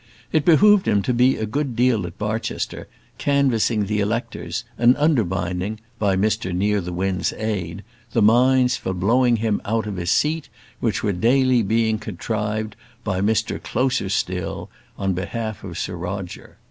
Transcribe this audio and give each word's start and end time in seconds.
It 0.31 0.45
behoved 0.45 0.87
him 0.87 1.03
to 1.03 1.13
be 1.13 1.35
a 1.37 1.45
good 1.45 1.75
deal 1.75 2.07
at 2.07 2.17
Barchester, 2.17 2.87
canvassing 3.19 3.85
the 3.85 3.99
electors 3.99 4.63
and 4.75 4.97
undermining, 4.97 5.79
by 5.99 6.15
Mr 6.15 6.51
Nearthewinde's 6.55 7.33
aid, 7.33 7.83
the 8.11 8.23
mines 8.23 8.75
for 8.77 8.95
blowing 8.95 9.35
him 9.35 9.61
out 9.63 9.85
of 9.85 9.97
his 9.97 10.09
seat, 10.09 10.49
which 10.79 11.03
were 11.03 11.13
daily 11.13 11.61
being 11.61 11.99
contrived 11.99 12.75
by 13.03 13.21
Mr 13.21 13.61
Closerstil, 13.61 14.69
on 14.97 15.13
behalf 15.13 15.63
of 15.63 15.77
Sir 15.77 15.95
Roger. 15.95 16.57